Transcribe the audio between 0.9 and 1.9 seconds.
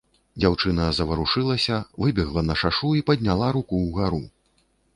заварушылася,